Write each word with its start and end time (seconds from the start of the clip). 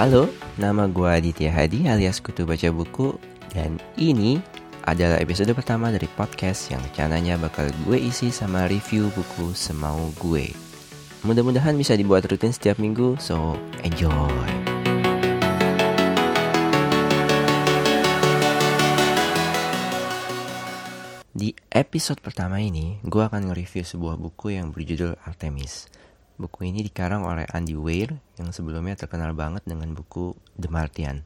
Halo, 0.00 0.32
nama 0.56 0.88
gue 0.88 1.04
Aditya 1.04 1.52
Hadi 1.52 1.84
alias 1.84 2.24
Kutu 2.24 2.48
Baca 2.48 2.72
Buku. 2.72 3.20
Dan 3.52 3.76
ini 4.00 4.40
adalah 4.88 5.20
episode 5.20 5.52
pertama 5.52 5.92
dari 5.92 6.08
podcast 6.08 6.72
yang 6.72 6.80
rencananya 6.80 7.36
bakal 7.36 7.68
gue 7.84 8.00
isi 8.00 8.32
sama 8.32 8.64
review 8.64 9.12
buku 9.12 9.52
semau 9.52 10.08
gue. 10.16 10.56
Mudah-mudahan 11.20 11.76
bisa 11.76 12.00
dibuat 12.00 12.24
rutin 12.24 12.48
setiap 12.48 12.80
minggu, 12.80 13.20
so 13.20 13.60
enjoy. 13.84 14.48
Di 21.36 21.52
episode 21.68 22.24
pertama 22.24 22.56
ini, 22.64 22.96
gue 23.04 23.20
akan 23.20 23.52
nge-review 23.52 23.84
sebuah 23.84 24.16
buku 24.16 24.56
yang 24.56 24.72
berjudul 24.72 25.20
Artemis 25.28 25.92
Buku 26.40 26.72
ini 26.72 26.80
dikarang 26.80 27.20
oleh 27.28 27.44
Andy 27.52 27.76
Weir 27.76 28.16
yang 28.40 28.48
sebelumnya 28.48 28.96
terkenal 28.96 29.36
banget 29.36 29.60
dengan 29.68 29.92
buku 29.92 30.32
The 30.56 30.72
Martian. 30.72 31.20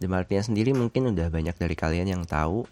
The 0.00 0.08
Martian 0.08 0.40
sendiri 0.40 0.72
mungkin 0.72 1.12
udah 1.12 1.28
banyak 1.28 1.52
dari 1.60 1.76
kalian 1.76 2.08
yang 2.08 2.24
tahu. 2.24 2.64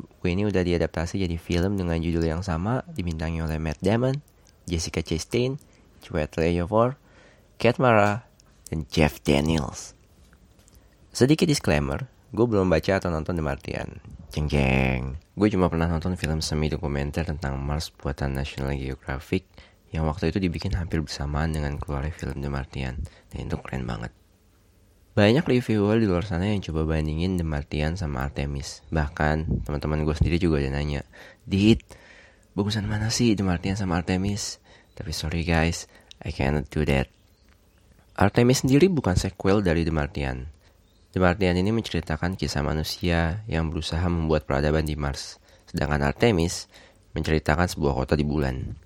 Buku 0.00 0.32
ini 0.32 0.48
udah 0.48 0.64
diadaptasi 0.64 1.20
jadi 1.20 1.36
film 1.36 1.76
dengan 1.76 2.00
judul 2.00 2.24
yang 2.24 2.40
sama, 2.40 2.88
dibintangi 2.96 3.44
oleh 3.44 3.60
Matt 3.60 3.84
Damon, 3.84 4.16
Jessica 4.64 5.04
Chastain, 5.04 5.60
Chiwetel 6.00 6.56
Ejiofor, 6.56 6.96
Kate 7.60 7.76
Mara, 7.76 8.24
dan 8.72 8.88
Jeff 8.88 9.20
Daniels. 9.20 9.92
Sedikit 11.12 11.44
disclaimer, 11.44 12.08
gue 12.32 12.46
belum 12.48 12.72
baca 12.72 12.96
atau 12.96 13.12
nonton 13.12 13.36
The 13.36 13.44
Martian. 13.44 14.00
Jeng 14.32 14.48
jeng. 14.48 15.20
Gue 15.36 15.52
cuma 15.52 15.68
pernah 15.68 15.84
nonton 15.84 16.16
film 16.16 16.40
semi 16.40 16.72
dokumenter 16.72 17.28
tentang 17.28 17.60
Mars 17.60 17.92
buatan 17.92 18.32
National 18.32 18.72
Geographic 18.72 19.44
yang 19.90 20.06
waktu 20.06 20.30
itu 20.30 20.38
dibikin 20.38 20.74
hampir 20.78 21.02
bersamaan 21.02 21.50
dengan 21.50 21.74
keluarnya 21.78 22.14
film 22.14 22.38
The 22.38 22.50
Martian 22.50 23.02
dan 23.30 23.38
itu 23.46 23.58
keren 23.58 23.86
banget. 23.86 24.14
Banyak 25.10 25.42
reviewer 25.42 25.98
di 25.98 26.06
luar 26.06 26.22
sana 26.22 26.46
yang 26.46 26.62
coba 26.62 26.86
bandingin 26.86 27.34
The 27.34 27.42
Martian 27.42 27.98
sama 27.98 28.30
Artemis. 28.30 28.86
Bahkan 28.94 29.66
teman-teman 29.66 30.06
gue 30.06 30.14
sendiri 30.14 30.38
juga 30.38 30.62
ada 30.62 30.70
nanya, 30.70 31.02
Dit, 31.42 31.82
bagusan 32.54 32.86
mana 32.86 33.10
sih 33.10 33.34
The 33.34 33.42
Martian 33.42 33.74
sama 33.74 33.98
Artemis? 33.98 34.62
Tapi 34.94 35.10
sorry 35.10 35.42
guys, 35.42 35.90
I 36.22 36.30
cannot 36.30 36.70
do 36.70 36.86
that. 36.86 37.10
Artemis 38.14 38.62
sendiri 38.62 38.86
bukan 38.86 39.18
sequel 39.18 39.66
dari 39.66 39.82
The 39.82 39.90
Martian. 39.90 40.46
The 41.10 41.18
Martian 41.18 41.58
ini 41.58 41.74
menceritakan 41.74 42.38
kisah 42.38 42.62
manusia 42.62 43.42
yang 43.50 43.66
berusaha 43.66 44.06
membuat 44.06 44.46
peradaban 44.46 44.86
di 44.86 44.94
Mars. 44.94 45.42
Sedangkan 45.66 46.06
Artemis 46.06 46.70
menceritakan 47.18 47.66
sebuah 47.66 47.98
kota 47.98 48.14
di 48.14 48.22
bulan. 48.22 48.78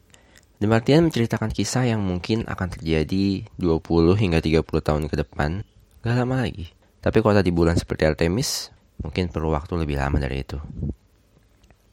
The 0.62 0.70
Martian 0.70 1.10
menceritakan 1.10 1.50
kisah 1.50 1.91
yang 1.91 1.98
mungkin 1.98 2.47
akan 2.47 2.69
terjadi 2.70 3.42
20 3.58 4.14
hingga 4.14 4.38
30 4.38 4.62
tahun 4.62 5.11
ke 5.11 5.14
depan, 5.27 5.66
gak 6.06 6.14
lama 6.14 6.46
lagi. 6.46 6.70
Tapi 7.02 7.19
kota 7.20 7.42
di 7.42 7.50
bulan 7.50 7.74
seperti 7.74 8.06
Artemis, 8.06 8.70
mungkin 9.02 9.28
perlu 9.28 9.50
waktu 9.50 9.74
lebih 9.74 9.98
lama 9.98 10.16
dari 10.22 10.46
itu. 10.46 10.56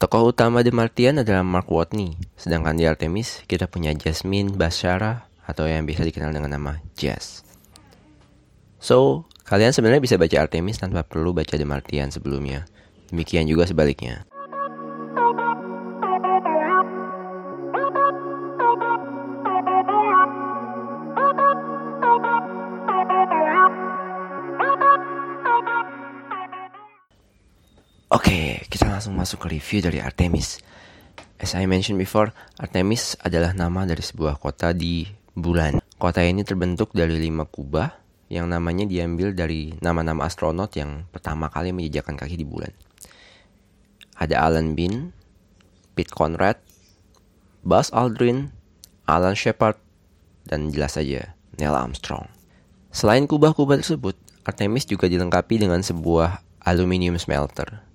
Tokoh 0.01 0.33
utama 0.33 0.65
The 0.65 0.73
Martian 0.73 1.21
adalah 1.21 1.45
Mark 1.45 1.69
Watney, 1.69 2.17
sedangkan 2.33 2.73
di 2.77 2.89
Artemis 2.89 3.45
kita 3.49 3.69
punya 3.69 3.93
Jasmine 3.93 4.53
Bashara 4.53 5.29
atau 5.45 5.65
yang 5.65 5.85
bisa 5.85 6.05
dikenal 6.05 6.33
dengan 6.33 6.57
nama 6.57 6.81
Jazz. 6.97 7.45
So, 8.81 9.29
kalian 9.45 9.73
sebenarnya 9.73 10.01
bisa 10.01 10.17
baca 10.17 10.37
Artemis 10.41 10.81
tanpa 10.81 11.05
perlu 11.05 11.33
baca 11.37 11.53
The 11.53 11.65
Martian 11.65 12.09
sebelumnya. 12.09 12.65
Demikian 13.13 13.45
juga 13.45 13.69
sebaliknya. 13.69 14.25
Langsung 29.01 29.17
masuk 29.17 29.49
ke 29.49 29.57
review 29.57 29.81
dari 29.81 29.97
Artemis. 29.97 30.61
As 31.41 31.57
I 31.57 31.65
mentioned 31.65 31.97
before, 31.97 32.29
Artemis 32.61 33.17
adalah 33.17 33.49
nama 33.49 33.81
dari 33.81 34.05
sebuah 34.05 34.37
kota 34.37 34.77
di 34.77 35.09
bulan. 35.33 35.81
Kota 35.97 36.21
ini 36.21 36.45
terbentuk 36.45 36.93
dari 36.93 37.17
lima 37.17 37.49
kubah 37.49 37.97
yang 38.29 38.53
namanya 38.53 38.85
diambil 38.85 39.33
dari 39.33 39.73
nama-nama 39.81 40.29
astronot 40.29 40.77
yang 40.77 41.09
pertama 41.09 41.49
kali 41.49 41.73
menjejakkan 41.73 42.13
kaki 42.13 42.37
di 42.37 42.45
bulan. 42.45 42.69
Ada 44.21 44.37
Alan 44.37 44.77
Bean, 44.77 45.09
Pete 45.97 46.13
Conrad, 46.13 46.61
Buzz 47.65 47.89
Aldrin, 47.89 48.53
Alan 49.09 49.33
Shepard, 49.33 49.81
dan 50.45 50.69
jelas 50.69 50.93
saja 50.93 51.33
Neil 51.57 51.73
Armstrong. 51.73 52.29
Selain 52.93 53.25
kubah-kubah 53.25 53.81
tersebut, 53.81 54.13
Artemis 54.45 54.85
juga 54.85 55.09
dilengkapi 55.09 55.57
dengan 55.57 55.81
sebuah 55.81 56.45
aluminium 56.61 57.17
smelter 57.17 57.90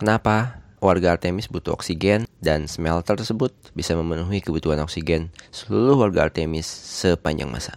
Kenapa 0.00 0.64
warga 0.80 1.12
Artemis 1.12 1.52
butuh 1.52 1.76
oksigen 1.76 2.24
dan 2.40 2.64
smelter 2.64 3.20
tersebut 3.20 3.52
bisa 3.76 3.92
memenuhi 3.92 4.40
kebutuhan 4.40 4.80
oksigen 4.80 5.28
seluruh 5.52 6.00
warga 6.00 6.24
Artemis 6.24 6.64
sepanjang 6.64 7.52
masa. 7.52 7.76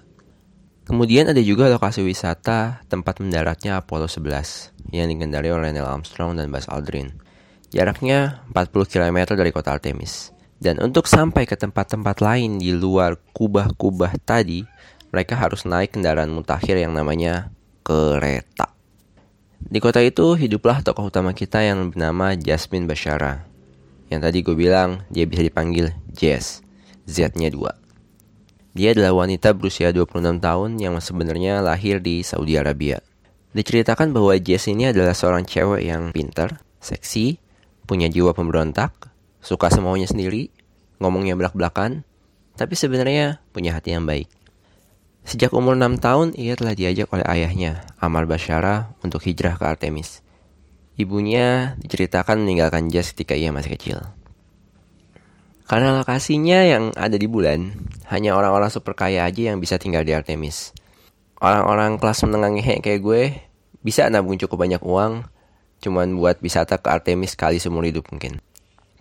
Kemudian 0.87 1.27
ada 1.27 1.43
juga 1.43 1.67
lokasi 1.67 1.99
wisata 1.99 2.79
tempat 2.87 3.19
mendaratnya 3.19 3.75
Apollo 3.75 4.07
11 4.07 4.71
yang 4.95 5.11
dikendari 5.11 5.51
oleh 5.51 5.75
Neil 5.75 5.83
Armstrong 5.83 6.39
dan 6.39 6.47
Buzz 6.47 6.71
Aldrin. 6.71 7.11
Jaraknya 7.75 8.47
40 8.55 8.71
km 8.87 9.35
dari 9.35 9.51
kota 9.51 9.75
Artemis. 9.75 10.31
Dan 10.55 10.79
untuk 10.79 11.11
sampai 11.11 11.43
ke 11.43 11.59
tempat-tempat 11.59 12.23
lain 12.23 12.55
di 12.55 12.71
luar 12.71 13.19
kubah-kubah 13.35 14.15
tadi, 14.23 14.63
mereka 15.11 15.35
harus 15.35 15.67
naik 15.67 15.99
kendaraan 15.99 16.31
mutakhir 16.31 16.79
yang 16.79 16.95
namanya 16.95 17.51
kereta. 17.83 18.72
Di 19.63 19.79
kota 19.79 20.03
itu 20.03 20.35
hiduplah 20.35 20.83
tokoh 20.83 21.07
utama 21.07 21.31
kita 21.31 21.63
yang 21.63 21.95
bernama 21.95 22.35
Jasmine 22.35 22.83
Bashara. 22.83 23.47
Yang 24.11 24.21
tadi 24.27 24.37
gue 24.43 24.55
bilang 24.59 25.07
dia 25.07 25.23
bisa 25.23 25.39
dipanggil 25.39 25.95
Jess, 26.11 26.59
Z-nya 27.07 27.47
2. 27.47 28.75
Dia 28.75 28.91
adalah 28.91 29.23
wanita 29.23 29.55
berusia 29.55 29.95
26 29.95 30.43
tahun 30.43 30.69
yang 30.81 30.99
sebenarnya 30.99 31.63
lahir 31.63 32.03
di 32.03 32.25
Saudi 32.25 32.59
Arabia. 32.59 32.99
Diceritakan 33.53 34.11
bahwa 34.11 34.33
Jess 34.35 34.67
ini 34.67 34.89
adalah 34.89 35.13
seorang 35.15 35.45
cewek 35.47 35.85
yang 35.85 36.11
pintar, 36.11 36.59
seksi, 36.81 37.37
punya 37.85 38.09
jiwa 38.09 38.33
pemberontak, 38.33 39.13
suka 39.39 39.69
semaunya 39.69 40.09
sendiri, 40.09 40.49
ngomongnya 40.97 41.37
belak-belakan, 41.39 42.01
tapi 42.59 42.73
sebenarnya 42.75 43.39
punya 43.53 43.77
hati 43.77 43.95
yang 43.95 44.03
baik. 44.09 44.27
Sejak 45.23 45.55
umur 45.55 45.79
6 45.79 46.03
tahun, 46.03 46.35
ia 46.35 46.59
telah 46.59 46.75
diajak 46.75 47.07
oleh 47.15 47.23
ayahnya, 47.23 47.87
Amar 48.03 48.27
Bashara, 48.27 48.91
untuk 49.03 49.23
hijrah 49.23 49.55
ke 49.55 49.63
Artemis. 49.63 50.19
Ibunya 50.99 51.79
diceritakan 51.79 52.43
meninggalkan 52.43 52.91
Jazz 52.91 53.15
ketika 53.15 53.33
ia 53.33 53.55
masih 53.55 53.73
kecil. 53.79 53.97
Karena 55.63 55.95
lokasinya 55.95 56.67
yang 56.67 56.91
ada 56.93 57.15
di 57.15 57.25
bulan, 57.25 57.71
hanya 58.11 58.35
orang-orang 58.35 58.67
super 58.67 58.93
kaya 58.93 59.23
aja 59.23 59.55
yang 59.55 59.63
bisa 59.63 59.79
tinggal 59.79 60.03
di 60.03 60.11
Artemis. 60.11 60.75
Orang-orang 61.39 61.97
kelas 61.97 62.19
menengah 62.27 62.51
ngehe 62.59 62.83
kayak 62.83 63.01
gue 63.01 63.21
bisa 63.79 64.07
nabung 64.11 64.35
cukup 64.39 64.63
banyak 64.63 64.83
uang 64.83 65.27
cuman 65.83 66.15
buat 66.15 66.39
wisata 66.39 66.79
ke 66.79 66.87
Artemis 66.87 67.35
kali 67.35 67.59
seumur 67.59 67.83
hidup 67.83 68.07
mungkin. 68.07 68.39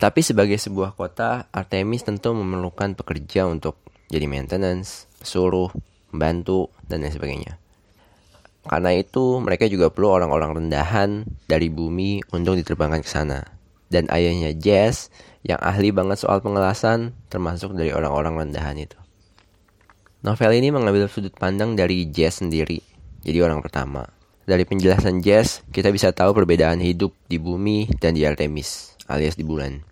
Tapi 0.02 0.18
sebagai 0.18 0.58
sebuah 0.58 0.98
kota, 0.98 1.46
Artemis 1.54 2.02
tentu 2.02 2.34
memerlukan 2.34 2.98
pekerja 2.98 3.46
untuk 3.46 3.78
jadi 4.10 4.26
maintenance, 4.26 5.06
pesuruh, 5.22 5.70
membantu, 6.12 6.68
dan 6.86 7.02
lain 7.02 7.12
sebagainya. 7.16 7.58
Karena 8.62 8.94
itu, 8.94 9.42
mereka 9.42 9.66
juga 9.66 9.90
perlu 9.90 10.14
orang-orang 10.22 10.62
rendahan 10.62 11.26
dari 11.50 11.66
bumi 11.66 12.22
untuk 12.30 12.54
diterbangkan 12.54 13.02
ke 13.02 13.10
sana. 13.10 13.42
Dan 13.90 14.06
ayahnya 14.08 14.54
Jess, 14.54 15.10
yang 15.42 15.58
ahli 15.58 15.90
banget 15.90 16.22
soal 16.22 16.38
pengelasan, 16.38 17.12
termasuk 17.26 17.74
dari 17.74 17.90
orang-orang 17.90 18.48
rendahan 18.48 18.78
itu. 18.78 18.94
Novel 20.22 20.54
ini 20.54 20.70
mengambil 20.70 21.10
sudut 21.10 21.34
pandang 21.34 21.74
dari 21.74 22.06
Jess 22.06 22.38
sendiri, 22.38 22.78
jadi 23.26 23.42
orang 23.42 23.58
pertama. 23.58 24.06
Dari 24.46 24.62
penjelasan 24.62 25.18
Jess, 25.18 25.66
kita 25.74 25.90
bisa 25.90 26.14
tahu 26.14 26.30
perbedaan 26.30 26.78
hidup 26.78 27.10
di 27.26 27.42
bumi 27.42 27.90
dan 27.98 28.14
di 28.14 28.22
Artemis, 28.22 28.94
alias 29.10 29.34
di 29.34 29.42
bulan. 29.42 29.82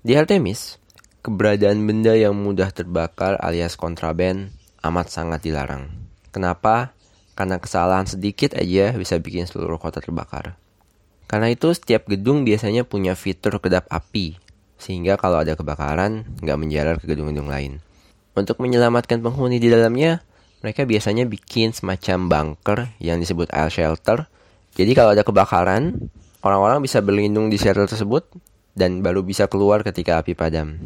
Di 0.00 0.16
Artemis, 0.16 0.80
keberadaan 1.20 1.84
benda 1.84 2.16
yang 2.16 2.32
mudah 2.32 2.72
terbakar 2.72 3.36
alias 3.44 3.76
kontraben 3.76 4.56
amat 4.82 5.10
sangat 5.10 5.42
dilarang. 5.42 5.90
Kenapa? 6.30 6.94
Karena 7.34 7.58
kesalahan 7.62 8.06
sedikit 8.06 8.54
aja 8.58 8.94
bisa 8.94 9.18
bikin 9.18 9.46
seluruh 9.46 9.78
kota 9.78 10.02
terbakar. 10.02 10.58
Karena 11.28 11.52
itu 11.52 11.70
setiap 11.70 12.08
gedung 12.08 12.42
biasanya 12.42 12.88
punya 12.88 13.12
fitur 13.12 13.60
kedap 13.60 13.84
api, 13.92 14.40
sehingga 14.80 15.20
kalau 15.20 15.44
ada 15.44 15.54
kebakaran 15.54 16.24
nggak 16.40 16.58
menjalar 16.58 16.96
ke 16.96 17.04
gedung-gedung 17.04 17.46
lain. 17.52 17.84
Untuk 18.32 18.62
menyelamatkan 18.62 19.20
penghuni 19.20 19.60
di 19.60 19.68
dalamnya, 19.68 20.24
mereka 20.62 20.86
biasanya 20.86 21.26
bikin 21.26 21.70
semacam 21.70 22.18
bunker 22.26 22.78
yang 22.98 23.22
disebut 23.22 23.50
air 23.54 23.70
shelter. 23.70 24.26
Jadi 24.74 24.94
kalau 24.94 25.14
ada 25.14 25.22
kebakaran, 25.26 26.10
orang-orang 26.42 26.82
bisa 26.82 27.02
berlindung 27.02 27.50
di 27.50 27.58
shelter 27.58 27.86
tersebut 27.86 28.26
dan 28.78 29.02
baru 29.02 29.26
bisa 29.26 29.50
keluar 29.50 29.82
ketika 29.82 30.22
api 30.22 30.38
padam. 30.38 30.78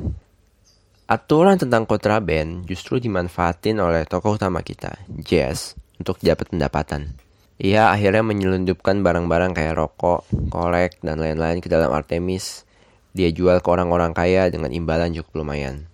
Aturan 1.10 1.58
tentang 1.58 1.82
kontraben 1.84 2.62
justru 2.62 3.02
dimanfaatin 3.02 3.82
oleh 3.82 4.06
tokoh 4.06 4.38
utama 4.38 4.62
kita, 4.62 5.02
Jazz, 5.10 5.74
untuk 5.98 6.22
dapat 6.22 6.54
pendapatan. 6.54 7.18
Ia 7.58 7.90
akhirnya 7.90 8.22
menyelundupkan 8.22 9.02
barang-barang 9.02 9.54
kayak 9.54 9.78
rokok, 9.78 10.26
kolek, 10.50 11.02
dan 11.02 11.18
lain-lain 11.18 11.58
ke 11.58 11.66
dalam 11.66 11.90
Artemis. 11.90 12.66
Dia 13.12 13.28
jual 13.34 13.60
ke 13.60 13.68
orang-orang 13.68 14.14
kaya 14.14 14.48
dengan 14.48 14.70
imbalan 14.70 15.12
cukup 15.12 15.42
lumayan. 15.42 15.90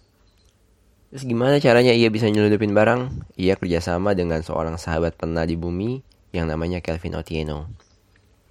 Terus 1.09 1.25
gimana 1.25 1.57
caranya 1.57 1.97
ia 1.97 2.13
bisa 2.13 2.29
nyelundupin 2.29 2.77
barang? 2.77 3.33
Ia 3.41 3.57
kerjasama 3.57 4.13
dengan 4.13 4.45
seorang 4.45 4.77
sahabat 4.77 5.17
pernah 5.17 5.49
di 5.49 5.57
bumi 5.57 6.05
yang 6.37 6.53
namanya 6.53 6.85
Kelvin 6.85 7.17
Otieno. 7.17 7.73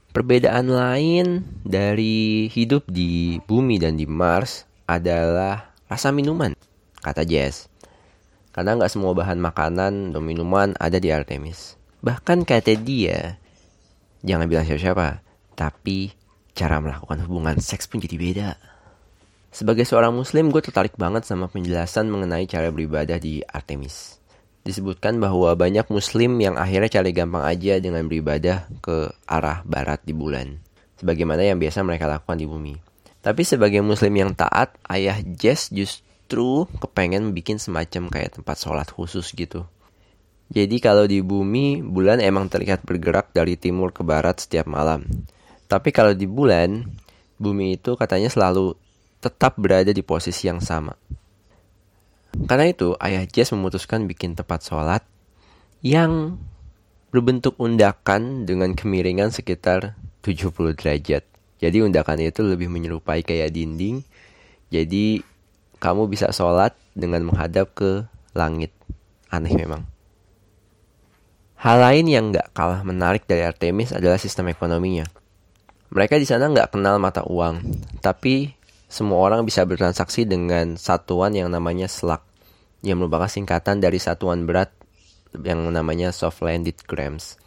Perbedaan 0.09 0.73
lain 0.73 1.45
dari 1.61 2.49
hidup 2.49 2.89
di 2.89 3.37
bumi 3.45 3.77
dan 3.77 3.93
di 3.93 4.09
Mars 4.09 4.65
adalah 4.89 5.76
rasa 5.87 6.11
minuman, 6.11 6.53
kata 7.01 7.23
Jess. 7.23 7.71
Karena 8.51 8.75
nggak 8.75 8.91
semua 8.91 9.11
bahan 9.15 9.39
makanan 9.39 10.11
atau 10.13 10.21
minuman 10.23 10.75
ada 10.77 10.97
di 10.99 11.11
Artemis. 11.11 11.79
Bahkan 12.03 12.45
kata 12.45 12.77
dia, 12.77 13.39
jangan 14.21 14.45
bilang 14.45 14.65
siapa-siapa, 14.65 15.21
tapi 15.57 16.13
cara 16.57 16.81
melakukan 16.81 17.25
hubungan 17.25 17.57
seks 17.57 17.85
pun 17.85 18.01
jadi 18.01 18.17
beda. 18.17 18.49
Sebagai 19.53 19.87
seorang 19.89 20.13
muslim, 20.13 20.53
gue 20.53 20.61
tertarik 20.61 20.93
banget 20.99 21.25
sama 21.25 21.49
penjelasan 21.49 22.09
mengenai 22.09 22.45
cara 22.45 22.69
beribadah 22.69 23.17
di 23.17 23.41
Artemis. 23.41 24.17
Disebutkan 24.61 25.17
bahwa 25.23 25.55
banyak 25.55 25.87
muslim 25.87 26.35
yang 26.43 26.59
akhirnya 26.59 26.99
cari 26.99 27.15
gampang 27.15 27.41
aja 27.41 27.79
dengan 27.79 28.05
beribadah 28.05 28.67
ke 28.83 29.09
arah 29.23 29.63
barat 29.63 30.03
di 30.03 30.11
bulan. 30.11 30.59
Sebagaimana 30.99 31.45
yang 31.45 31.61
biasa 31.61 31.85
mereka 31.87 32.09
lakukan 32.09 32.35
di 32.35 32.45
bumi. 32.49 32.86
Tapi 33.27 33.43
sebagai 33.43 33.83
muslim 33.83 34.15
yang 34.15 34.31
taat, 34.31 34.71
ayah 34.87 35.19
Jess 35.19 35.67
justru 35.67 36.63
kepengen 36.79 37.35
bikin 37.35 37.59
semacam 37.59 38.07
kayak 38.07 38.39
tempat 38.39 38.55
sholat 38.55 38.87
khusus 38.87 39.35
gitu. 39.35 39.67
Jadi 40.47 40.79
kalau 40.79 41.03
di 41.03 41.19
bumi, 41.19 41.83
bulan 41.83 42.23
emang 42.23 42.47
terlihat 42.47 42.87
bergerak 42.87 43.35
dari 43.35 43.59
timur 43.59 43.91
ke 43.91 43.99
barat 43.99 44.39
setiap 44.39 44.71
malam. 44.71 45.03
Tapi 45.67 45.91
kalau 45.91 46.15
di 46.15 46.23
bulan, 46.23 46.87
bumi 47.35 47.75
itu 47.75 47.99
katanya 47.99 48.31
selalu 48.31 48.79
tetap 49.19 49.59
berada 49.59 49.91
di 49.91 50.07
posisi 50.07 50.47
yang 50.47 50.63
sama. 50.63 50.95
Karena 52.47 52.71
itu, 52.71 52.95
ayah 53.03 53.27
Jess 53.27 53.51
memutuskan 53.51 54.07
bikin 54.07 54.39
tempat 54.39 54.63
sholat 54.63 55.03
yang 55.83 56.39
berbentuk 57.11 57.59
undakan 57.59 58.47
dengan 58.47 58.71
kemiringan 58.71 59.35
sekitar 59.35 59.99
70 60.23 60.79
derajat. 60.79 61.27
Jadi 61.57 61.81
undakan 61.81 62.21
itu 62.21 62.45
lebih 62.45 62.69
menyerupai 62.69 63.25
kayak 63.25 63.53
dinding. 63.53 64.05
Jadi 64.69 65.21
kamu 65.81 66.09
bisa 66.09 66.29
sholat 66.29 66.77
dengan 66.93 67.25
menghadap 67.25 67.73
ke 67.73 68.05
langit. 68.37 68.73
Aneh 69.33 69.53
memang. 69.53 69.85
Hal 71.57 71.81
lain 71.81 72.05
yang 72.05 72.29
gak 72.29 72.53
kalah 72.53 72.85
menarik 72.85 73.25
dari 73.25 73.41
Artemis 73.41 73.89
adalah 73.89 74.21
sistem 74.21 74.53
ekonominya. 74.53 75.09
Mereka 75.87 76.19
di 76.19 76.27
sana 76.27 76.51
nggak 76.51 76.75
kenal 76.75 76.99
mata 76.99 77.23
uang, 77.23 77.63
tapi 78.03 78.51
semua 78.91 79.23
orang 79.23 79.47
bisa 79.47 79.63
bertransaksi 79.63 80.27
dengan 80.27 80.75
satuan 80.75 81.31
yang 81.31 81.47
namanya 81.47 81.87
slug, 81.87 82.19
yang 82.83 82.99
merupakan 82.99 83.31
singkatan 83.31 83.79
dari 83.79 83.95
satuan 83.95 84.43
berat 84.43 84.71
yang 85.31 85.63
namanya 85.71 86.11
soft 86.11 86.43
landed 86.43 86.75
grams. 86.83 87.39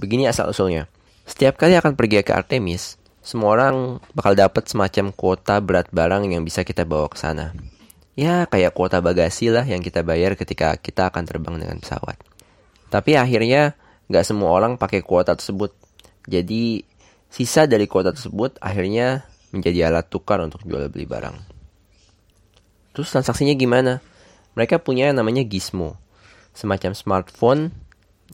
Begini 0.00 0.24
asal 0.24 0.48
usulnya. 0.48 0.88
Setiap 1.28 1.60
kali 1.60 1.76
akan 1.76 1.92
pergi 1.92 2.24
ke 2.24 2.32
Artemis, 2.32 2.96
semua 3.22 3.54
orang 3.54 4.02
bakal 4.18 4.34
dapat 4.34 4.66
semacam 4.66 5.14
kuota 5.14 5.62
berat 5.62 5.86
barang 5.94 6.26
yang 6.26 6.42
bisa 6.42 6.66
kita 6.66 6.82
bawa 6.82 7.06
ke 7.06 7.18
sana. 7.22 7.54
Ya, 8.18 8.44
kayak 8.50 8.74
kuota 8.74 8.98
bagasi 8.98 9.48
lah 9.48 9.62
yang 9.62 9.80
kita 9.80 10.02
bayar 10.02 10.34
ketika 10.34 10.74
kita 10.76 11.08
akan 11.08 11.24
terbang 11.24 11.56
dengan 11.56 11.78
pesawat. 11.78 12.18
Tapi 12.92 13.16
akhirnya 13.16 13.78
nggak 14.10 14.26
semua 14.26 14.52
orang 14.52 14.76
pakai 14.76 15.00
kuota 15.00 15.38
tersebut. 15.38 15.72
Jadi 16.26 16.82
sisa 17.30 17.64
dari 17.64 17.88
kuota 17.88 18.12
tersebut 18.12 18.58
akhirnya 18.60 19.24
menjadi 19.54 19.88
alat 19.88 20.10
tukar 20.10 20.42
untuk 20.42 20.66
jual 20.66 20.90
beli 20.90 21.06
barang. 21.08 21.36
Terus 22.92 23.08
transaksinya 23.08 23.56
gimana? 23.56 24.04
Mereka 24.58 24.82
punya 24.84 25.08
yang 25.08 25.16
namanya 25.22 25.46
Gizmo. 25.46 25.96
Semacam 26.52 26.92
smartphone 26.92 27.72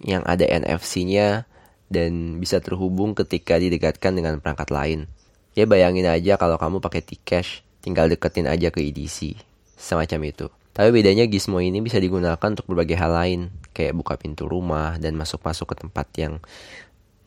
yang 0.03 0.27
ada 0.27 0.43
NFC-nya 0.43 1.47
dan 1.89 2.41
bisa 2.41 2.61
terhubung 2.61 3.17
ketika 3.17 3.57
didekatkan 3.57 4.13
dengan 4.17 4.41
perangkat 4.41 4.69
lain. 4.73 5.09
Ya 5.57 5.65
bayangin 5.65 6.07
aja 6.07 6.37
kalau 6.39 6.61
kamu 6.61 6.79
pakai 6.79 7.03
T-Cash, 7.03 7.67
tinggal 7.83 8.07
deketin 8.13 8.47
aja 8.47 8.69
ke 8.71 8.85
EDC. 8.85 9.35
Semacam 9.75 10.21
itu. 10.29 10.47
Tapi 10.79 10.95
bedanya 10.95 11.27
Gizmo 11.27 11.59
ini 11.59 11.83
bisa 11.83 11.99
digunakan 11.99 12.39
untuk 12.39 12.71
berbagai 12.71 12.95
hal 12.95 13.11
lain, 13.11 13.41
kayak 13.75 13.99
buka 13.99 14.15
pintu 14.15 14.47
rumah 14.47 14.95
dan 15.03 15.19
masuk-masuk 15.19 15.75
ke 15.75 15.77
tempat 15.83 16.07
yang 16.15 16.39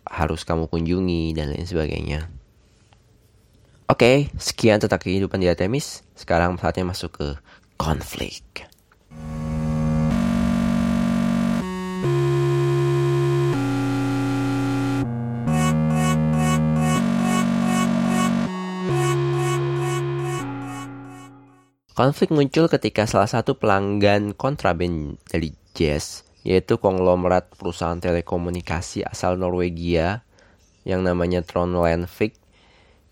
harus 0.07 0.47
kamu 0.47 0.71
kunjungi 0.71 1.35
dan 1.35 1.51
lain 1.51 1.67
sebagainya. 1.67 2.31
Oke, 3.91 4.31
sekian 4.39 4.79
tentang 4.79 5.03
kehidupan 5.03 5.43
di 5.43 5.51
Artemis. 5.51 5.99
Sekarang 6.15 6.55
saatnya 6.55 6.87
masuk 6.87 7.11
ke 7.11 7.27
konflik. 7.75 8.70
Konflik 22.01 22.33
muncul 22.33 22.65
ketika 22.65 23.05
salah 23.05 23.29
satu 23.29 23.61
pelanggan 23.61 24.33
kontraben 24.33 25.21
dari 25.29 25.53
Jazz, 25.77 26.25
yaitu 26.41 26.81
konglomerat 26.81 27.53
perusahaan 27.53 28.01
telekomunikasi 28.01 29.05
asal 29.05 29.37
Norwegia 29.37 30.25
yang 30.81 31.05
namanya 31.05 31.45
Trond 31.45 31.77
Landvik, 31.77 32.33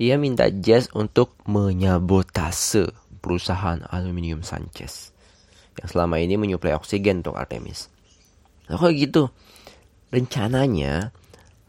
ia 0.01 0.17
minta 0.17 0.49
Jazz 0.49 0.89
untuk 0.97 1.37
menyabotase 1.45 2.89
perusahaan 3.21 3.77
aluminium 3.93 4.41
Sanchez 4.41 5.13
yang 5.77 5.85
selama 5.85 6.17
ini 6.17 6.41
menyuplai 6.41 6.73
oksigen 6.73 7.21
untuk 7.21 7.37
Artemis. 7.37 7.93
Nah, 8.73 8.81
kok 8.81 8.89
gitu? 8.97 9.29
Rencananya, 10.09 11.13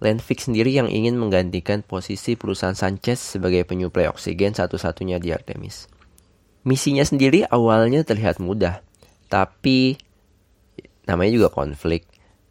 Landvik 0.00 0.40
sendiri 0.40 0.72
yang 0.72 0.88
ingin 0.88 1.20
menggantikan 1.20 1.84
posisi 1.84 2.32
perusahaan 2.40 2.72
Sanchez 2.72 3.20
sebagai 3.36 3.68
penyuplai 3.68 4.08
oksigen 4.08 4.56
satu-satunya 4.56 5.20
di 5.20 5.36
Artemis. 5.36 5.99
Misinya 6.60 7.00
sendiri 7.06 7.48
awalnya 7.48 8.04
terlihat 8.04 8.36
mudah, 8.36 8.84
tapi 9.32 9.96
namanya 11.08 11.32
juga 11.32 11.48
konflik, 11.48 12.04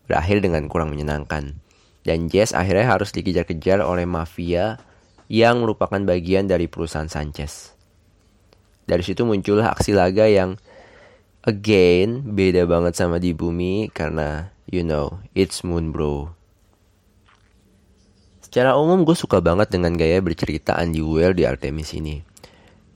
berakhir 0.10 0.42
dengan 0.42 0.66
kurang 0.66 0.90
menyenangkan. 0.90 1.62
Dan 2.02 2.26
Jess 2.32 2.58
akhirnya 2.58 2.90
harus 2.90 3.14
dikejar-kejar 3.14 3.86
oleh 3.86 4.10
mafia 4.10 4.82
yang 5.30 5.62
merupakan 5.62 6.02
bagian 6.02 6.50
dari 6.50 6.66
perusahaan 6.66 7.06
Sanchez. 7.06 7.78
Dari 8.90 9.06
situ 9.06 9.22
muncullah 9.22 9.70
aksi 9.78 9.94
laga 9.94 10.26
yang 10.26 10.58
again 11.46 12.34
beda 12.34 12.66
banget 12.66 12.98
sama 12.98 13.22
di 13.22 13.38
bumi 13.38 13.94
karena 13.94 14.50
you 14.66 14.82
know, 14.82 15.22
it's 15.38 15.62
moon 15.62 15.94
bro. 15.94 16.34
Secara 18.42 18.74
umum 18.78 19.06
gue 19.06 19.14
suka 19.14 19.38
banget 19.46 19.70
dengan 19.70 19.94
gaya 19.94 20.18
bercerita 20.26 20.74
Andy 20.74 21.06
Weir 21.06 21.38
di 21.38 21.46
Artemis 21.46 21.94
ini. 21.94 22.29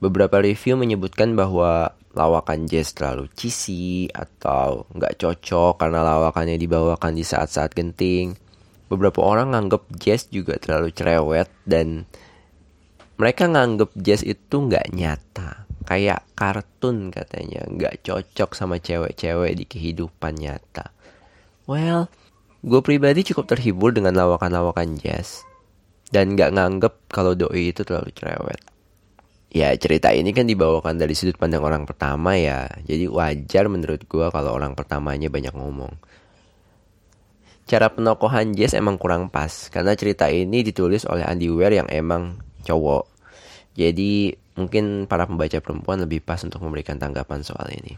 Beberapa 0.03 0.43
review 0.43 0.75
menyebutkan 0.75 1.31
bahwa 1.31 1.95
lawakan 2.11 2.67
Jazz 2.67 2.91
terlalu 2.91 3.31
cheesy 3.39 4.11
atau 4.11 4.83
nggak 4.91 5.15
cocok 5.15 5.79
karena 5.79 6.03
lawakannya 6.03 6.59
dibawakan 6.59 7.15
di 7.15 7.23
saat-saat 7.23 7.71
genting. 7.71 8.35
Beberapa 8.91 9.23
orang 9.23 9.55
nganggep 9.55 9.87
Jazz 9.95 10.27
juga 10.27 10.59
terlalu 10.59 10.91
cerewet 10.91 11.47
dan 11.63 12.03
mereka 13.15 13.47
nganggep 13.47 13.95
Jazz 13.95 14.27
itu 14.27 14.55
nggak 14.59 14.91
nyata. 14.91 15.71
Kayak 15.87 16.27
kartun 16.35 17.07
katanya, 17.07 17.63
nggak 17.63 18.03
cocok 18.03 18.59
sama 18.59 18.83
cewek-cewek 18.83 19.55
di 19.55 19.63
kehidupan 19.63 20.35
nyata. 20.35 20.91
Well, 21.63 22.11
gue 22.59 22.83
pribadi 22.83 23.23
cukup 23.23 23.55
terhibur 23.55 23.95
dengan 23.95 24.19
lawakan-lawakan 24.19 24.99
Jazz. 24.99 25.47
Dan 26.11 26.35
nggak 26.35 26.59
nganggep 26.59 26.93
kalau 27.07 27.39
doi 27.39 27.71
itu 27.71 27.87
terlalu 27.87 28.11
cerewet 28.11 28.72
ya 29.53 29.69
cerita 29.77 30.09
ini 30.09 30.33
kan 30.33 30.49
dibawakan 30.49 30.97
dari 30.97 31.13
sudut 31.13 31.37
pandang 31.37 31.61
orang 31.61 31.85
pertama 31.85 32.33
ya 32.33 32.65
jadi 32.89 33.05
wajar 33.05 33.69
menurut 33.69 34.01
gue 34.01 34.27
kalau 34.33 34.51
orang 34.57 34.73
pertamanya 34.73 35.29
banyak 35.29 35.53
ngomong 35.53 35.93
cara 37.69 37.93
penokohan 37.93 38.57
Jess 38.57 38.73
emang 38.73 38.97
kurang 38.97 39.29
pas 39.29 39.69
karena 39.69 39.93
cerita 39.93 40.25
ini 40.27 40.65
ditulis 40.65 41.05
oleh 41.05 41.21
Andy 41.21 41.53
Weir 41.53 41.69
yang 41.77 41.87
emang 41.93 42.41
cowok 42.65 43.05
jadi 43.77 44.33
mungkin 44.57 45.05
para 45.05 45.29
pembaca 45.29 45.61
perempuan 45.61 46.01
lebih 46.01 46.25
pas 46.25 46.41
untuk 46.41 46.65
memberikan 46.65 46.97
tanggapan 46.97 47.45
soal 47.45 47.69
ini 47.69 47.95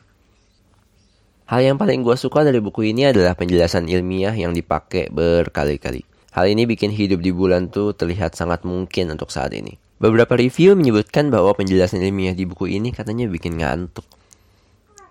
Hal 1.46 1.62
yang 1.62 1.78
paling 1.78 2.02
gue 2.02 2.18
suka 2.18 2.42
dari 2.42 2.58
buku 2.58 2.90
ini 2.90 3.06
adalah 3.06 3.38
penjelasan 3.38 3.86
ilmiah 3.86 4.34
yang 4.34 4.50
dipakai 4.50 5.14
berkali-kali. 5.14 6.02
Hal 6.34 6.50
ini 6.50 6.66
bikin 6.66 6.90
hidup 6.90 7.22
di 7.22 7.30
bulan 7.30 7.70
tuh 7.70 7.94
terlihat 7.94 8.34
sangat 8.34 8.66
mungkin 8.66 9.14
untuk 9.14 9.30
saat 9.30 9.54
ini. 9.54 9.85
Beberapa 9.96 10.36
review 10.36 10.76
menyebutkan 10.76 11.32
bahwa 11.32 11.56
penjelasan 11.56 12.04
ilmiah 12.04 12.36
di 12.36 12.44
buku 12.44 12.68
ini 12.68 12.92
katanya 12.92 13.32
bikin 13.32 13.64
ngantuk. 13.64 14.04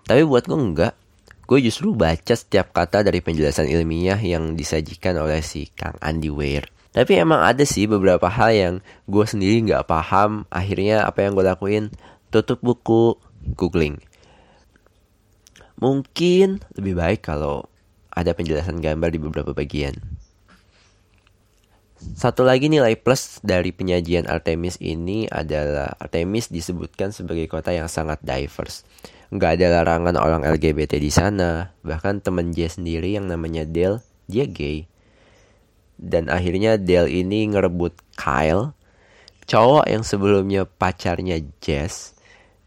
Tapi 0.05 0.21
buat 0.21 0.45
gue 0.45 0.53
enggak. 0.53 0.93
Gue 1.45 1.61
justru 1.61 1.93
baca 1.93 2.33
setiap 2.33 2.73
kata 2.73 3.05
dari 3.05 3.21
penjelasan 3.21 3.69
ilmiah 3.69 4.17
yang 4.17 4.53
disajikan 4.53 5.17
oleh 5.17 5.41
si 5.41 5.69
Kang 5.73 5.97
Andy 6.01 6.29
Weir. 6.29 6.69
Tapi 6.93 7.17
emang 7.17 7.41
ada 7.41 7.65
sih 7.65 7.89
beberapa 7.89 8.29
hal 8.29 8.51
yang 8.53 8.73
gue 9.09 9.25
sendiri 9.25 9.61
nggak 9.65 9.89
paham. 9.89 10.45
Akhirnya 10.53 11.05
apa 11.05 11.25
yang 11.25 11.33
gue 11.33 11.45
lakuin? 11.45 11.85
Tutup 12.29 12.61
buku, 12.61 13.17
googling. 13.57 14.01
Mungkin 15.81 16.63
lebih 16.77 16.93
baik 16.95 17.25
kalau 17.25 17.67
ada 18.13 18.31
penjelasan 18.31 18.79
gambar 18.79 19.11
di 19.11 19.19
beberapa 19.19 19.51
bagian. 19.51 20.14
Satu 22.13 22.45
lagi 22.45 22.69
nilai 22.69 22.93
plus 22.93 23.41
dari 23.41 23.73
penyajian 23.73 24.29
Artemis 24.29 24.77
ini 24.77 25.25
adalah 25.25 25.97
Artemis 25.97 26.53
disebutkan 26.53 27.09
sebagai 27.09 27.49
kota 27.49 27.73
yang 27.73 27.89
sangat 27.89 28.21
diverse. 28.21 28.85
Nggak 29.33 29.51
ada 29.57 29.81
larangan 29.81 30.15
orang 30.21 30.41
LGBT 30.45 31.01
di 31.01 31.09
sana, 31.09 31.73
bahkan 31.81 32.21
temen 32.21 32.53
J 32.53 32.69
sendiri 32.69 33.17
yang 33.17 33.25
namanya 33.25 33.65
Dale, 33.65 34.05
dia 34.29 34.45
gay. 34.45 34.85
Dan 35.97 36.29
akhirnya 36.29 36.77
Dale 36.77 37.09
ini 37.09 37.49
ngerebut 37.49 37.97
Kyle, 38.13 38.77
cowok 39.49 39.89
yang 39.89 40.05
sebelumnya 40.05 40.69
pacarnya 40.69 41.41
Jess, 41.57 42.13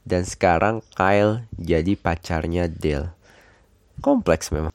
dan 0.02 0.26
sekarang 0.26 0.82
Kyle 0.98 1.46
jadi 1.54 1.94
pacarnya 1.94 2.66
Dale. 2.66 3.14
Kompleks 4.02 4.50
memang. 4.50 4.74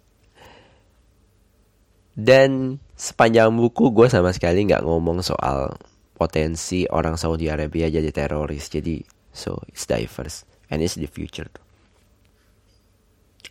Dan 2.14 2.80
sepanjang 2.94 3.54
buku 3.54 3.90
gue 3.92 4.08
sama 4.10 4.30
sekali 4.32 4.66
nggak 4.70 4.86
ngomong 4.86 5.26
soal 5.26 5.74
potensi 6.14 6.86
orang 6.88 7.18
Saudi 7.20 7.50
Arabia 7.50 7.90
jadi 7.90 8.10
teroris. 8.14 8.70
Jadi 8.70 9.04
so 9.34 9.60
it's 9.70 9.90
diverse 9.90 10.46
and 10.70 10.80
it's 10.80 10.96
the 10.96 11.10
future. 11.10 11.50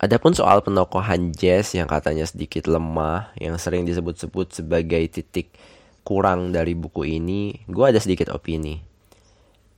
Adapun 0.03 0.35
soal 0.35 0.67
penokohan 0.67 1.31
Jazz 1.31 1.79
yang 1.79 1.87
katanya 1.87 2.27
sedikit 2.27 2.67
lemah, 2.67 3.31
yang 3.39 3.55
sering 3.55 3.87
disebut-sebut 3.87 4.51
sebagai 4.51 4.99
titik 5.07 5.55
kurang 6.03 6.51
dari 6.51 6.75
buku 6.75 7.07
ini, 7.07 7.63
gue 7.71 7.85
ada 7.87 8.03
sedikit 8.03 8.35
opini. 8.35 8.83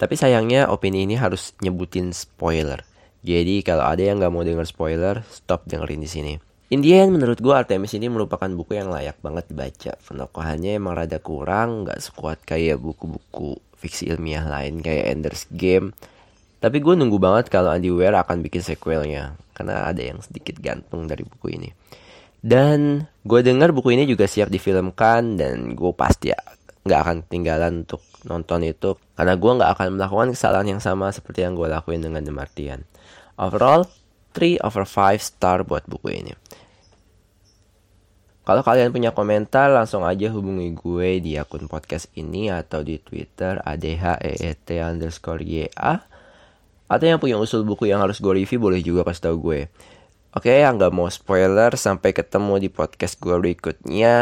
Tapi 0.00 0.16
sayangnya 0.16 0.73
opini 0.73 1.04
ini 1.04 1.21
harus 1.21 1.52
nyebutin 1.61 2.16
spoiler. 2.16 2.88
Jadi 3.21 3.61
kalau 3.61 3.85
ada 3.85 4.00
yang 4.00 4.16
nggak 4.16 4.33
mau 4.33 4.40
denger 4.40 4.64
spoiler, 4.64 5.21
stop 5.28 5.68
dengerin 5.68 6.00
di 6.00 6.09
sini. 6.09 6.35
In 6.74 6.82
the 6.82 6.90
end, 6.90 7.14
menurut 7.14 7.38
gue 7.38 7.54
Artemis 7.54 7.94
ini 7.94 8.10
merupakan 8.10 8.50
buku 8.50 8.74
yang 8.74 8.90
layak 8.90 9.22
banget 9.22 9.46
dibaca. 9.46 9.94
Penokohannya 9.94 10.74
emang 10.74 10.98
rada 10.98 11.22
kurang, 11.22 11.86
gak 11.86 12.02
sekuat 12.02 12.42
kayak 12.42 12.82
buku-buku 12.82 13.62
fiksi 13.78 14.10
ilmiah 14.10 14.42
lain 14.42 14.82
kayak 14.82 15.06
Ender's 15.14 15.46
Game. 15.54 15.94
Tapi 16.58 16.82
gue 16.82 16.98
nunggu 16.98 17.14
banget 17.22 17.46
kalau 17.46 17.70
Andy 17.70 17.94
Weir 17.94 18.18
akan 18.18 18.42
bikin 18.42 18.66
sequelnya, 18.66 19.38
karena 19.54 19.86
ada 19.86 20.02
yang 20.02 20.18
sedikit 20.18 20.58
gantung 20.58 21.06
dari 21.06 21.22
buku 21.22 21.54
ini. 21.54 21.70
Dan 22.42 23.06
gue 23.22 23.40
dengar 23.46 23.70
buku 23.70 23.94
ini 23.94 24.10
juga 24.10 24.26
siap 24.26 24.50
difilmkan 24.50 25.38
dan 25.38 25.78
gue 25.78 25.92
pasti 25.94 26.34
gak 26.82 27.00
akan 27.06 27.22
tinggalan 27.30 27.86
untuk 27.86 28.02
nonton 28.26 28.66
itu 28.66 28.98
karena 29.14 29.38
gue 29.38 29.52
gak 29.62 29.70
akan 29.78 29.94
melakukan 29.94 30.34
kesalahan 30.34 30.74
yang 30.74 30.82
sama 30.82 31.14
seperti 31.14 31.46
yang 31.46 31.54
gue 31.54 31.70
lakuin 31.70 32.02
dengan 32.02 32.26
The 32.26 32.34
Martian. 32.34 32.82
Overall, 33.38 33.86
3 34.34 34.58
over 34.66 34.82
5 34.82 35.22
star 35.22 35.62
buat 35.62 35.86
buku 35.86 36.10
ini. 36.10 36.34
Kalau 38.44 38.60
kalian 38.60 38.92
punya 38.92 39.16
komentar, 39.16 39.72
langsung 39.72 40.04
aja 40.04 40.28
hubungi 40.28 40.76
gue 40.76 41.16
di 41.24 41.40
akun 41.40 41.64
podcast 41.64 42.12
ini 42.12 42.52
atau 42.52 42.84
di 42.84 43.00
Twitter 43.00 43.56
adheet 43.64 44.68
underscore 44.68 45.40
ya. 45.40 45.72
Atau 46.84 47.08
yang 47.08 47.16
punya 47.16 47.40
usul 47.40 47.64
buku 47.64 47.88
yang 47.88 48.04
harus 48.04 48.20
gue 48.20 48.44
review 48.44 48.60
boleh 48.60 48.84
juga 48.84 49.08
kasih 49.08 49.32
tau 49.32 49.36
gue. 49.40 49.72
Oke, 50.36 50.60
yang 50.60 50.76
gak 50.76 50.92
mau 50.92 51.08
spoiler, 51.08 51.72
sampai 51.78 52.12
ketemu 52.12 52.60
di 52.60 52.68
podcast 52.68 53.16
gue 53.16 53.32
berikutnya. 53.32 54.16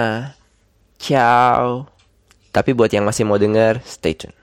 Ciao. 1.03 1.91
Tapi 2.55 2.71
buat 2.79 2.95
yang 2.95 3.03
masih 3.03 3.27
mau 3.27 3.43
denger, 3.43 3.83
stay 3.83 4.15
tune. 4.15 4.42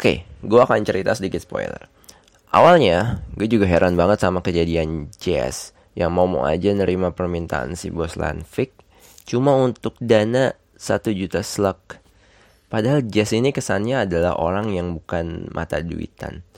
Oke, 0.00 0.24
okay, 0.24 0.48
gue 0.48 0.56
akan 0.56 0.80
cerita 0.80 1.12
sedikit 1.12 1.44
spoiler. 1.44 1.84
Awalnya, 2.56 3.20
gue 3.36 3.44
juga 3.44 3.68
heran 3.68 4.00
banget 4.00 4.24
sama 4.24 4.40
kejadian 4.40 5.12
Jazz 5.20 5.76
yang 5.92 6.16
mau-mau 6.16 6.48
aja 6.48 6.72
nerima 6.72 7.12
permintaan 7.12 7.76
si 7.76 7.92
bos 7.92 8.16
Lanfik 8.16 8.72
cuma 9.28 9.52
untuk 9.60 10.00
dana 10.00 10.56
1 10.80 11.04
juta 11.12 11.44
slug. 11.44 12.00
Padahal 12.72 13.04
Jazz 13.12 13.36
ini 13.36 13.52
kesannya 13.52 14.08
adalah 14.08 14.40
orang 14.40 14.72
yang 14.72 14.96
bukan 14.96 15.52
mata 15.52 15.84
duitan. 15.84 16.48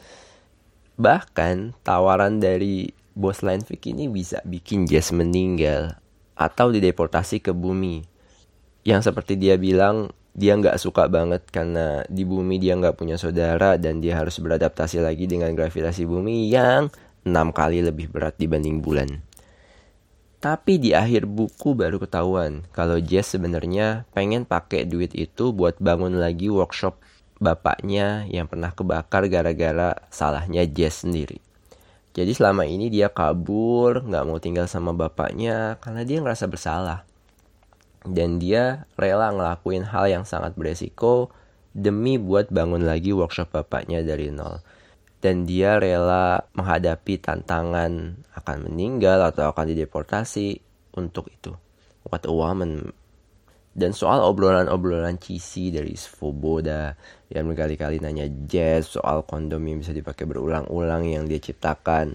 Bahkan 1.03 1.83
tawaran 1.83 2.39
dari 2.39 2.95
bos 3.11 3.43
Lanfik 3.43 3.91
ini 3.91 4.07
bisa 4.07 4.39
bikin 4.47 4.87
Jazz 4.87 5.11
meninggal 5.11 5.99
atau 6.39 6.71
dideportasi 6.71 7.43
ke 7.43 7.51
bumi. 7.51 8.07
Yang 8.87 9.11
seperti 9.11 9.35
dia 9.35 9.59
bilang, 9.59 10.15
dia 10.33 10.57
nggak 10.57 10.81
suka 10.81 11.13
banget 11.13 11.45
karena 11.53 12.01
di 12.09 12.25
bumi 12.25 12.57
dia 12.57 12.73
nggak 12.73 12.97
punya 12.97 13.21
saudara 13.21 13.77
dan 13.77 14.01
dia 14.01 14.17
harus 14.17 14.41
beradaptasi 14.41 15.05
lagi 15.05 15.29
dengan 15.29 15.53
gravitasi 15.53 16.09
bumi 16.09 16.49
yang 16.49 16.89
enam 17.29 17.53
kali 17.53 17.85
lebih 17.85 18.09
berat 18.09 18.41
dibanding 18.41 18.81
bulan. 18.81 19.21
Tapi 20.43 20.81
di 20.83 20.91
akhir 20.91 21.31
buku 21.31 21.77
baru 21.79 22.03
ketahuan 22.03 22.67
kalau 22.75 22.99
Jess 22.99 23.39
sebenarnya 23.39 24.09
pengen 24.11 24.43
pakai 24.43 24.89
duit 24.89 25.15
itu 25.15 25.55
buat 25.55 25.79
bangun 25.79 26.19
lagi 26.19 26.51
workshop 26.51 26.99
bapaknya 27.39 28.27
yang 28.27 28.51
pernah 28.51 28.75
kebakar 28.75 29.31
gara-gara 29.31 29.95
salahnya 30.11 30.67
Jess 30.67 31.07
sendiri. 31.07 31.39
Jadi 32.13 32.33
selama 32.35 32.69
ini 32.69 32.93
dia 32.93 33.09
kabur, 33.09 34.05
nggak 34.05 34.25
mau 34.27 34.37
tinggal 34.43 34.67
sama 34.69 34.93
bapaknya 34.93 35.81
karena 35.81 36.03
dia 36.05 36.21
ngerasa 36.21 36.45
bersalah 36.51 37.09
dan 38.07 38.43
dia 38.43 38.87
rela 38.99 39.31
ngelakuin 39.31 39.87
hal 39.87 40.11
yang 40.11 40.25
sangat 40.27 40.59
beresiko 40.59 41.31
demi 41.73 42.19
buat 42.19 42.51
bangun 42.53 42.85
lagi 42.85 43.15
workshop 43.15 43.55
bapaknya 43.55 44.03
dari 44.03 44.29
nol. 44.29 44.61
Dan 45.23 45.47
dia 45.47 45.79
rela 45.79 46.51
menghadapi 46.59 47.23
tantangan 47.23 48.19
akan 48.35 48.57
meninggal 48.67 49.23
atau 49.31 49.55
akan 49.55 49.71
dideportasi 49.71 50.59
untuk 50.99 51.31
itu. 51.31 51.55
What 52.03 52.27
a 52.27 52.35
woman. 52.35 52.91
Dan 53.73 53.95
soal 53.95 54.21
obrolan-obrolan 54.21 55.17
cheesy 55.17 55.73
dari 55.73 55.97
Svoboda 55.97 56.93
yang 57.33 57.49
berkali-kali 57.49 58.03
nanya 58.03 58.29
Jazz 58.29 58.99
soal 58.99 59.25
kondom 59.25 59.65
yang 59.65 59.81
bisa 59.81 59.97
dipakai 59.97 60.29
berulang-ulang 60.29 61.09
yang 61.09 61.25
dia 61.25 61.41
ciptakan. 61.41 62.13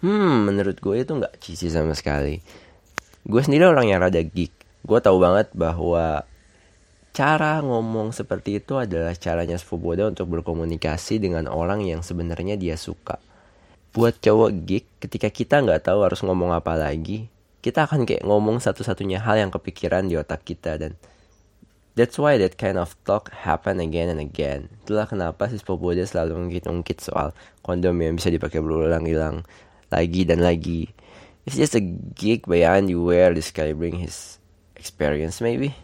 Hmm, 0.00 0.48
menurut 0.48 0.80
gue 0.80 0.96
itu 1.04 1.12
nggak 1.12 1.38
cheesy 1.38 1.68
sama 1.68 1.92
sekali. 1.92 2.40
Gue 3.22 3.44
sendiri 3.44 3.68
orang 3.68 3.92
yang 3.92 4.00
rada 4.00 4.18
geek 4.18 4.59
gue 4.80 4.98
tahu 5.00 5.16
banget 5.20 5.52
bahwa 5.52 6.24
cara 7.10 7.58
ngomong 7.60 8.14
seperti 8.14 8.62
itu 8.62 8.78
adalah 8.78 9.12
caranya 9.18 9.58
Svoboda 9.58 10.08
untuk 10.08 10.30
berkomunikasi 10.30 11.20
dengan 11.20 11.50
orang 11.50 11.84
yang 11.84 12.00
sebenarnya 12.00 12.54
dia 12.56 12.78
suka. 12.78 13.18
Buat 13.90 14.22
cowok 14.22 14.50
geek, 14.64 14.86
ketika 15.02 15.28
kita 15.28 15.60
nggak 15.60 15.90
tahu 15.90 16.06
harus 16.06 16.22
ngomong 16.22 16.54
apa 16.54 16.78
lagi, 16.78 17.26
kita 17.60 17.84
akan 17.84 18.08
kayak 18.08 18.24
ngomong 18.24 18.62
satu-satunya 18.62 19.20
hal 19.20 19.36
yang 19.36 19.52
kepikiran 19.52 20.08
di 20.08 20.16
otak 20.16 20.46
kita 20.46 20.80
dan 20.80 20.96
that's 21.92 22.16
why 22.16 22.40
that 22.40 22.56
kind 22.56 22.80
of 22.80 22.96
talk 23.04 23.28
happen 23.44 23.82
again 23.82 24.08
and 24.08 24.22
again. 24.22 24.72
Itulah 24.86 25.04
kenapa 25.04 25.52
si 25.52 25.60
Svoboda 25.60 26.00
selalu 26.08 26.40
ngungkit-ungkit 26.40 27.04
soal 27.04 27.36
kondom 27.60 28.00
yang 28.00 28.16
bisa 28.16 28.32
dipakai 28.32 28.64
berulang-ulang 28.64 29.44
lagi 29.92 30.22
dan 30.24 30.40
lagi. 30.40 30.88
It's 31.44 31.60
just 31.60 31.76
a 31.76 31.84
gig 32.16 32.48
by 32.48 32.64
Andy 32.64 32.96
Ware 32.96 33.36
this 33.36 33.52
guy 33.52 33.76
bring 33.76 34.00
his 34.00 34.39
experience 34.80 35.44
maybe. 35.44 35.76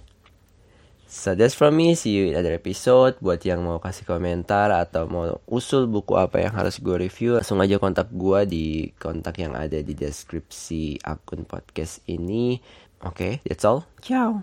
So 1.06 1.38
that's 1.38 1.54
from 1.54 1.78
me. 1.78 1.94
See 1.94 2.18
you 2.18 2.24
in 2.28 2.34
other 2.34 2.52
episode. 2.52 3.16
Buat 3.22 3.46
yang 3.46 3.62
mau 3.62 3.78
kasih 3.78 4.02
komentar 4.04 4.74
atau 4.74 5.06
mau 5.06 5.38
usul 5.46 5.86
buku 5.86 6.18
apa 6.18 6.42
yang 6.42 6.52
harus 6.52 6.82
gue 6.82 6.98
review, 6.98 7.38
langsung 7.38 7.62
aja 7.62 7.78
kontak 7.78 8.10
gue 8.10 8.40
di 8.44 8.66
kontak 8.98 9.38
yang 9.38 9.54
ada 9.54 9.78
di 9.80 9.94
deskripsi 9.94 11.00
akun 11.06 11.46
podcast 11.46 12.02
ini. 12.10 12.58
Oke, 13.06 13.40
okay, 13.40 13.46
that's 13.46 13.62
all. 13.62 13.86
Ciao. 14.02 14.42